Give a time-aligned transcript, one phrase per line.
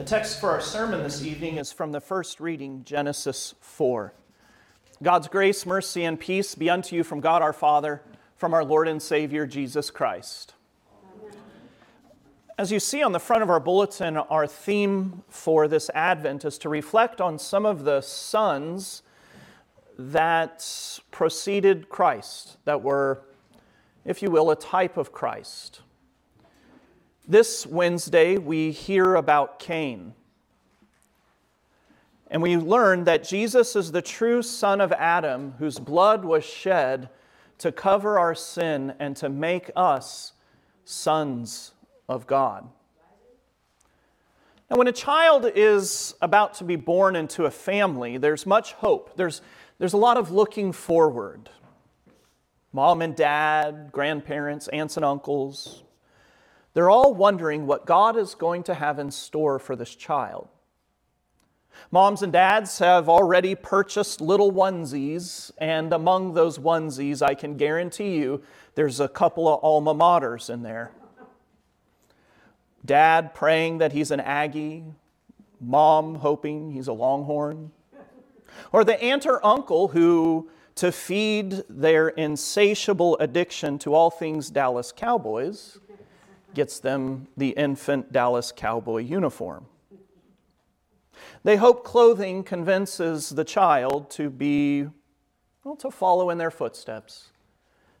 [0.00, 4.14] The text for our sermon this evening is from the first reading, Genesis 4.
[5.02, 8.00] God's grace, mercy, and peace be unto you from God our Father,
[8.34, 10.54] from our Lord and Savior Jesus Christ.
[12.56, 16.56] As you see on the front of our bulletin, our theme for this Advent is
[16.60, 19.02] to reflect on some of the sons
[19.98, 23.20] that preceded Christ, that were,
[24.06, 25.82] if you will, a type of Christ.
[27.30, 30.14] This Wednesday, we hear about Cain.
[32.26, 37.08] And we learn that Jesus is the true son of Adam, whose blood was shed
[37.58, 40.32] to cover our sin and to make us
[40.84, 41.70] sons
[42.08, 42.68] of God.
[44.68, 49.16] Now, when a child is about to be born into a family, there's much hope.
[49.16, 49.40] There's,
[49.78, 51.48] there's a lot of looking forward.
[52.72, 55.84] Mom and dad, grandparents, aunts and uncles,
[56.74, 60.48] they're all wondering what God is going to have in store for this child.
[61.90, 68.16] Moms and dads have already purchased little onesies, and among those onesies, I can guarantee
[68.16, 68.42] you
[68.74, 70.92] there's a couple of alma maters in there.
[72.84, 74.84] Dad praying that he's an Aggie,
[75.60, 77.72] mom hoping he's a Longhorn.
[78.72, 84.92] Or the aunt or uncle who, to feed their insatiable addiction to all things Dallas
[84.92, 85.78] Cowboys,
[86.54, 89.66] gets them the infant Dallas Cowboy uniform.
[91.42, 94.86] They hope clothing convinces the child to be,
[95.64, 97.30] well, to follow in their footsteps,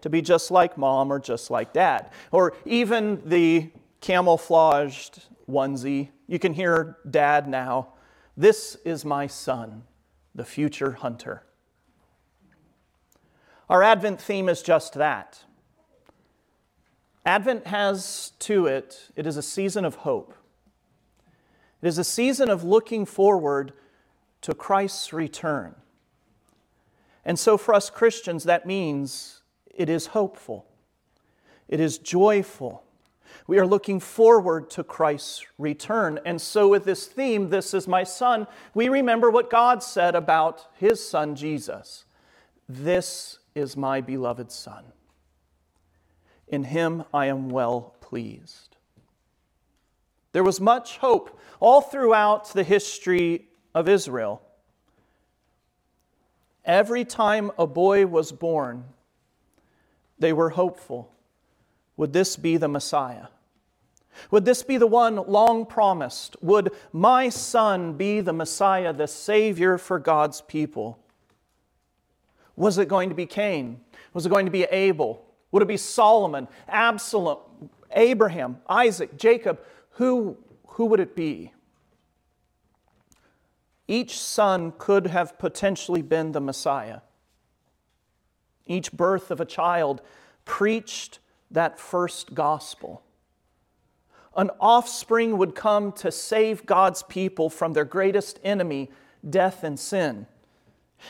[0.00, 2.10] to be just like mom or just like dad.
[2.30, 3.70] Or even the
[4.00, 6.10] camouflaged onesie.
[6.26, 7.94] You can hear dad now.
[8.36, 9.84] This is my son,
[10.34, 11.44] the future hunter.
[13.68, 15.44] Our Advent theme is just that
[17.24, 20.34] Advent has to it, it is a season of hope.
[21.80, 23.72] It is a season of looking forward
[24.42, 25.74] to Christ's return.
[27.24, 29.42] And so, for us Christians, that means
[29.74, 30.66] it is hopeful,
[31.68, 32.82] it is joyful.
[33.46, 36.20] We are looking forward to Christ's return.
[36.24, 40.66] And so, with this theme, This is my Son, we remember what God said about
[40.74, 42.04] His Son, Jesus.
[42.68, 44.84] This is my beloved Son.
[46.48, 48.76] In him I am well pleased.
[50.32, 54.42] There was much hope all throughout the history of Israel.
[56.64, 58.84] Every time a boy was born,
[60.18, 61.12] they were hopeful.
[61.96, 63.26] Would this be the Messiah?
[64.30, 66.36] Would this be the one long promised?
[66.40, 70.98] Would my son be the Messiah, the Savior for God's people?
[72.56, 73.80] Was it going to be Cain?
[74.12, 75.23] Was it going to be Abel?
[75.54, 77.38] Would it be Solomon, Absalom,
[77.92, 79.60] Abraham, Isaac, Jacob?
[79.90, 81.52] Who, who would it be?
[83.86, 87.02] Each son could have potentially been the Messiah.
[88.66, 90.02] Each birth of a child
[90.44, 91.20] preached
[91.52, 93.04] that first gospel.
[94.36, 98.90] An offspring would come to save God's people from their greatest enemy,
[99.30, 100.26] death and sin.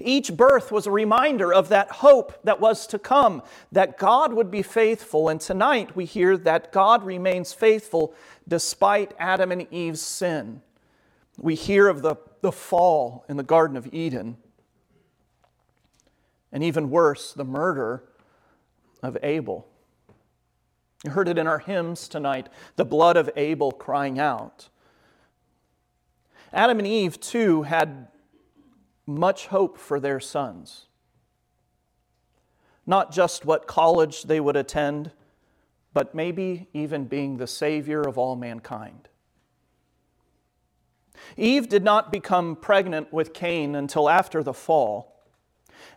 [0.00, 4.50] Each birth was a reminder of that hope that was to come, that God would
[4.50, 5.28] be faithful.
[5.28, 8.14] And tonight we hear that God remains faithful
[8.46, 10.62] despite Adam and Eve's sin.
[11.36, 14.36] We hear of the, the fall in the Garden of Eden.
[16.52, 18.04] And even worse, the murder
[19.02, 19.66] of Abel.
[21.04, 24.68] You heard it in our hymns tonight the blood of Abel crying out.
[26.52, 28.08] Adam and Eve, too, had
[29.08, 30.86] much hope for their sons.
[32.86, 35.12] Not just what college they would attend,
[35.94, 39.08] but maybe even being the Savior of all mankind.
[41.36, 45.14] Eve did not become pregnant with Cain until after the fall.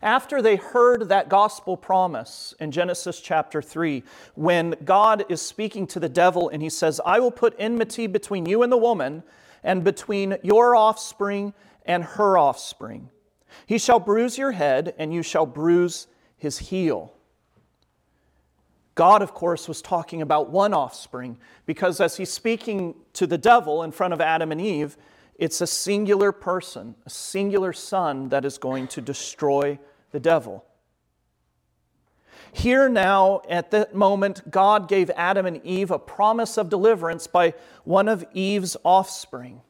[0.01, 4.03] After they heard that gospel promise in Genesis chapter 3,
[4.35, 8.45] when God is speaking to the devil and he says, I will put enmity between
[8.45, 9.23] you and the woman,
[9.63, 11.53] and between your offspring
[11.85, 13.09] and her offspring.
[13.65, 16.07] He shall bruise your head, and you shall bruise
[16.37, 17.13] his heel.
[18.95, 23.83] God, of course, was talking about one offspring because as he's speaking to the devil
[23.83, 24.97] in front of Adam and Eve,
[25.35, 29.79] it's a singular person, a singular son that is going to destroy
[30.11, 30.65] the devil.
[32.53, 37.53] Here now, at that moment, God gave Adam and Eve a promise of deliverance by
[37.85, 39.61] one of Eve's offspring.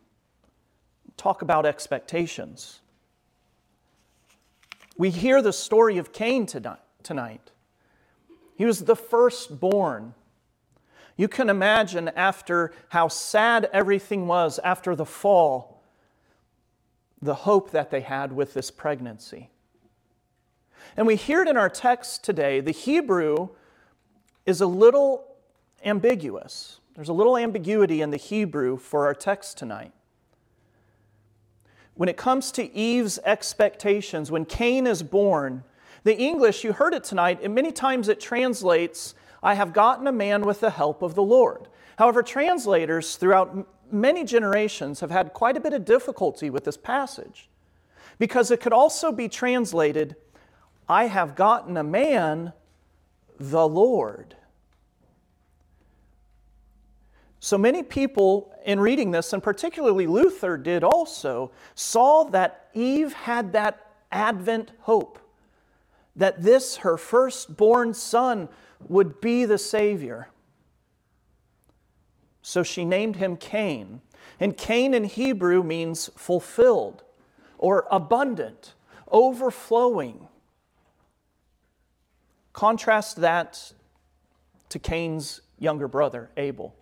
[1.18, 2.80] Talk about expectations.
[4.98, 7.52] We hear the story of Cain tonight.
[8.56, 10.14] He was the firstborn.
[11.18, 15.84] You can imagine after how sad everything was after the fall,
[17.22, 19.50] the hope that they had with this pregnancy.
[20.98, 22.60] And we hear it in our text today.
[22.60, 23.50] The Hebrew
[24.46, 25.26] is a little
[25.84, 26.80] ambiguous.
[26.96, 29.94] There's a little ambiguity in the Hebrew for our text tonight.
[32.02, 35.64] When it comes to Eve's expectations, when Cain is born,
[36.04, 39.14] the English, you heard it tonight, and many times it translates,
[39.44, 41.68] I have gotten a man with the help of the Lord.
[42.00, 47.52] However, translators throughout many generations have had quite a bit of difficulty with this passage
[48.18, 50.16] because it could also be translated,
[50.90, 52.54] I have gotten a man,
[53.40, 54.38] the Lord.
[57.44, 63.52] So many people in reading this, and particularly Luther did also, saw that Eve had
[63.54, 65.18] that Advent hope
[66.16, 68.48] that this, her firstborn son,
[68.88, 70.28] would be the Savior.
[72.44, 74.02] So she named him Cain.
[74.40, 77.04] And Cain in Hebrew means fulfilled
[77.58, 78.76] or abundant,
[79.12, 80.28] overflowing.
[82.54, 83.74] Contrast that
[84.70, 86.76] to Cain's younger brother, Abel.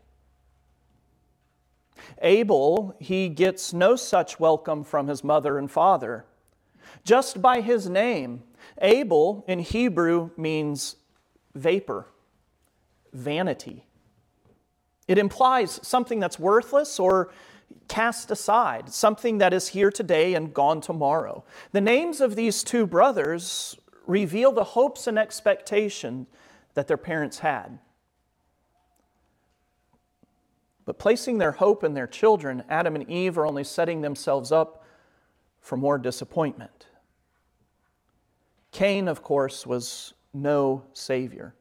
[2.22, 6.26] Abel, he gets no such welcome from his mother and father.
[7.04, 8.44] Just by his name,
[8.82, 10.96] Abel in Hebrew means
[11.56, 12.08] vapor,
[13.14, 13.86] vanity.
[15.08, 17.32] It implies something that's worthless or
[17.88, 21.44] cast aside, something that is here today and gone tomorrow.
[21.72, 23.76] The names of these two brothers
[24.06, 26.28] reveal the hopes and expectation
[26.76, 27.80] that their parents had.
[30.90, 34.84] But placing their hope in their children, Adam and Eve are only setting themselves up
[35.62, 36.88] for more disappointment.
[38.72, 41.54] Cain, of course, was no savior.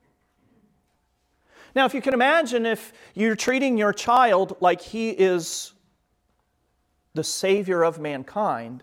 [1.75, 5.75] Now, if you can imagine if you're treating your child like he is
[7.13, 8.83] the savior of mankind,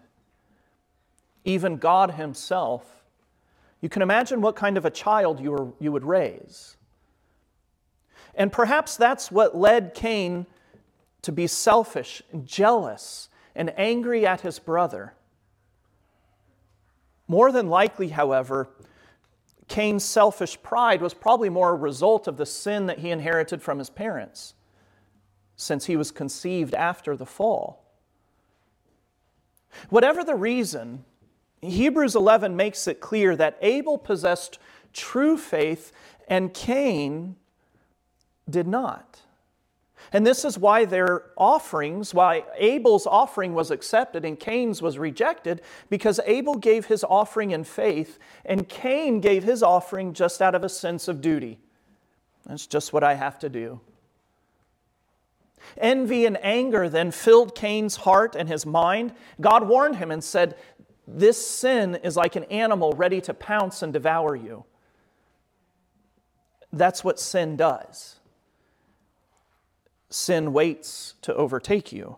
[1.44, 3.04] even God himself,
[3.82, 6.78] you can imagine what kind of a child you, were, you would raise.
[8.36, 10.46] And perhaps that's what led Cain
[11.22, 15.14] to be selfish jealous and angry at his brother.
[17.28, 18.70] More than likely, however,
[19.68, 23.80] Cain's selfish pride was probably more a result of the sin that he inherited from
[23.80, 24.54] his parents,
[25.56, 27.84] since he was conceived after the fall.
[29.90, 31.04] Whatever the reason,
[31.62, 34.60] Hebrews 11 makes it clear that Abel possessed
[34.94, 35.92] true faith
[36.28, 37.36] and Cain
[38.50, 39.22] did not.
[40.14, 45.62] And this is why their offerings, why Abel's offering was accepted and Cain's was rejected,
[45.90, 50.64] because Abel gave his offering in faith and Cain gave his offering just out of
[50.64, 51.60] a sense of duty.
[52.46, 53.80] That's just what I have to do.
[55.78, 59.14] Envy and anger then filled Cain's heart and his mind.
[59.42, 60.56] God warned him and said,
[61.08, 64.66] This sin is like an animal ready to pounce and devour you.
[66.72, 68.20] That's what sin does
[70.16, 72.16] sin waits to overtake you.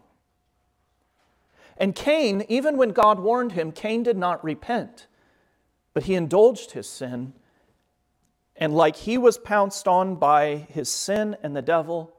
[1.78, 5.08] And Cain, even when God warned him, Cain did not repent,
[5.94, 7.34] but he indulged his sin.
[8.56, 12.14] And like he was pounced on by his sin and the devil,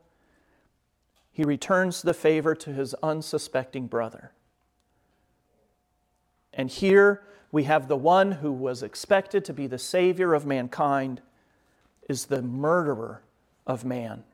[1.33, 4.33] he returns the favor to his unsuspecting brother.
[6.53, 11.21] And here we have the one who was expected to be the Savior of mankind
[12.09, 13.23] is the murderer
[13.67, 14.25] of man.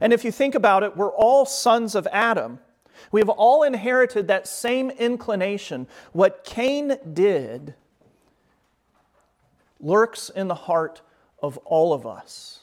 [0.00, 2.60] And if you think about it, we're all sons of Adam.
[3.10, 5.86] We have all inherited that same inclination.
[6.12, 7.74] What Cain did
[9.80, 11.02] lurks in the heart
[11.42, 12.60] of all of us.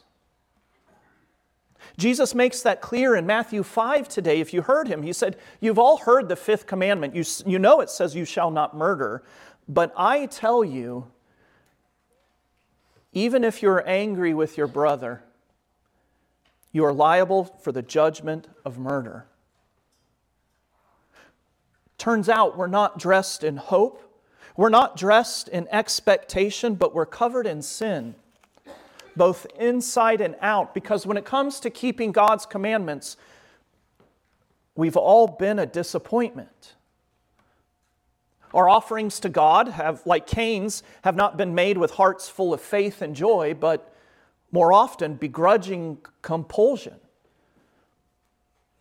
[1.98, 4.41] Jesus makes that clear in Matthew 5 today.
[4.41, 7.15] If you heard him, he said, You've all heard the fifth commandment.
[7.15, 9.24] You, you know it says, You shall not murder.
[9.67, 11.08] But I tell you,
[13.13, 15.24] even if you're angry with your brother,
[16.75, 19.25] you are liable for the judgment of murder.
[21.98, 24.01] Turns out we're not dressed in hope,
[24.58, 28.13] we're not dressed in expectation, but we're covered in sin,
[29.15, 33.15] both inside and out, because when it comes to keeping God's commandments,
[34.75, 36.74] we've all been a disappointment.
[38.53, 42.60] Our offerings to God have, like Cain's, have not been made with hearts full of
[42.60, 43.95] faith and joy, but
[44.56, 46.96] more often begrudging compulsion.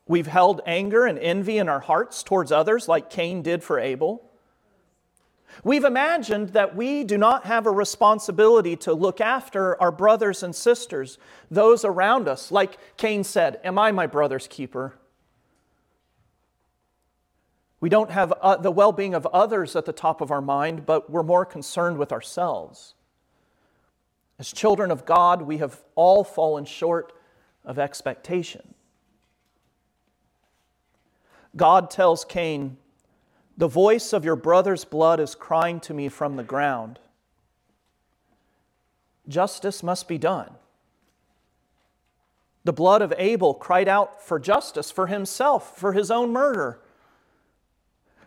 [0.07, 4.23] We've held anger and envy in our hearts towards others, like Cain did for Abel.
[5.64, 10.54] We've imagined that we do not have a responsibility to look after our brothers and
[10.54, 11.19] sisters,
[11.50, 12.52] those around us.
[12.52, 14.95] Like Cain said, Am I my brother's keeper?
[17.81, 20.87] We don't have uh, the well being of others at the top of our mind,
[20.87, 22.95] but we're more concerned with ourselves.
[24.38, 27.12] As children of God, we have all fallen short
[27.64, 28.75] of expectation.
[31.57, 32.76] God tells Cain,
[33.57, 36.99] The voice of your brother's blood is crying to me from the ground.
[39.29, 40.50] Justice must be done.
[42.64, 46.81] The blood of Abel cried out for justice for himself, for his own murder.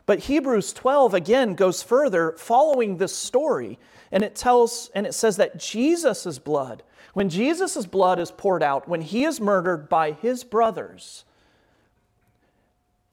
[0.07, 3.77] But Hebrews 12 again goes further following this story
[4.11, 6.81] and it tells and it says that Jesus' blood,
[7.13, 11.25] when Jesus' blood is poured out, when he is murdered by his brothers,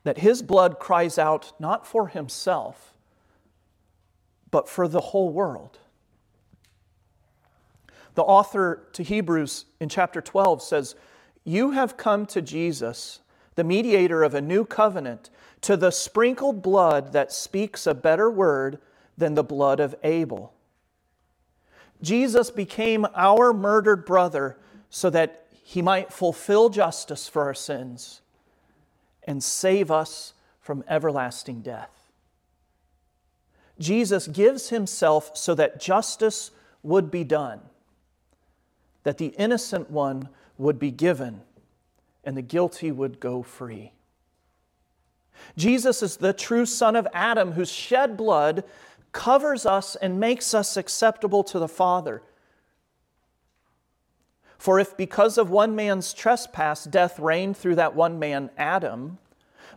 [0.05, 2.95] that his blood cries out not for himself,
[4.53, 5.81] but for the whole world.
[8.15, 10.95] The author to Hebrews in chapter 12 says,
[11.43, 13.19] You have come to Jesus,
[13.55, 15.31] the mediator of a new covenant,
[15.61, 18.79] to the sprinkled blood that speaks a better word
[19.17, 20.53] than the blood of Abel.
[22.03, 24.59] Jesus became our murdered brother
[24.91, 28.21] so that he might fulfill justice for our sins
[29.23, 31.91] and save us from everlasting death.
[33.79, 36.51] Jesus gives himself so that justice
[36.83, 37.61] would be done,
[39.03, 41.41] that the innocent one would be given,
[42.25, 43.93] and the guilty would go free.
[45.57, 48.65] Jesus is the true Son of Adam whose shed blood
[49.13, 52.23] covers us and makes us acceptable to the Father.
[54.59, 59.19] For if because of one man's trespass death reigned through that one man, Adam,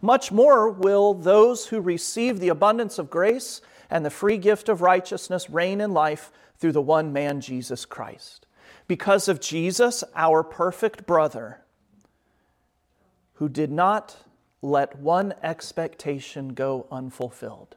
[0.02, 4.82] much more will those who receive the abundance of grace and the free gift of
[4.82, 8.46] righteousness reign in life through the one man, Jesus Christ.
[8.88, 11.62] Because of Jesus, our perfect brother,
[13.38, 14.18] who did not
[14.62, 17.76] let one expectation go unfulfilled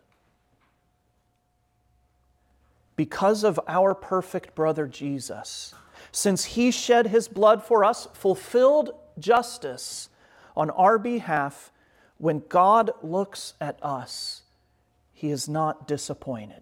[3.00, 5.74] because of our perfect brother Jesus,
[6.12, 10.10] since he shed his blood for us, fulfilled justice
[10.54, 11.72] on our behalf,
[12.18, 14.42] when God looks at us,
[15.14, 16.60] he is not disappointed.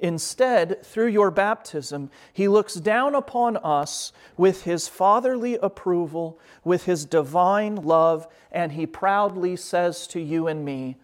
[0.00, 7.04] Instead, through your baptism, he looks down upon us with his fatherly approval, with his
[7.04, 10.96] divine love, and he proudly says to you and me,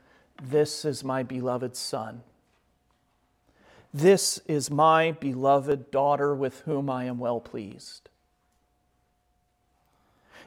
[0.42, 2.22] this is my beloved Son.
[3.92, 8.08] This is my beloved daughter with whom I am well pleased.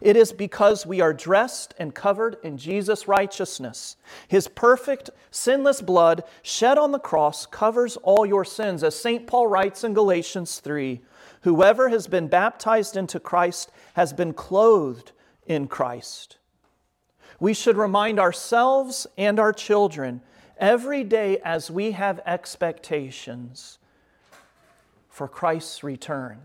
[0.02, 3.96] It is because we are dressed and covered in Jesus' righteousness.
[4.28, 8.84] His perfect, sinless blood shed on the cross covers all your sins.
[8.84, 9.26] As St.
[9.28, 11.02] Paul writes in Galatians 3
[11.42, 15.12] Whoever has been baptized into Christ has been clothed
[15.46, 16.38] in Christ.
[17.40, 20.22] We should remind ourselves and our children
[20.58, 23.78] every day as we have expectations
[25.08, 26.42] for Christ's return.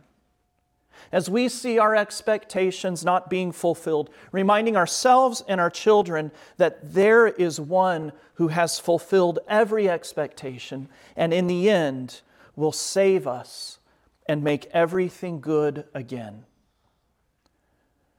[1.13, 7.29] As we see our expectations not being fulfilled, reminding ourselves and our children that there
[7.29, 12.23] is one who has fulfilled every expectation and in the end
[12.57, 13.79] will save us
[14.27, 16.47] and make everything good again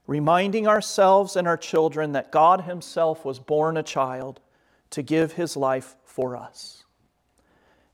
[0.08, 4.40] reminding ourselves and our children that God Himself was born a child
[4.90, 6.84] to give His life for us.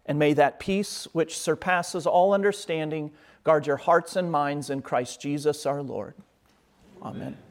[0.05, 3.11] And may that peace which surpasses all understanding
[3.49, 6.13] guard your hearts and minds in Christ Jesus our Lord.
[7.01, 7.21] Amen.
[7.21, 7.48] Amen.